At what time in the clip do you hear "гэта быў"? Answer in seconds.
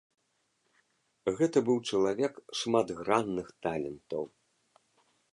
1.41-1.77